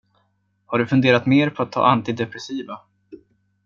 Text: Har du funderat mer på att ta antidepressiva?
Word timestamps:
Har 0.65 0.77
du 0.77 0.87
funderat 0.87 1.25
mer 1.25 1.49
på 1.49 1.63
att 1.63 1.71
ta 1.71 1.85
antidepressiva? 1.85 2.79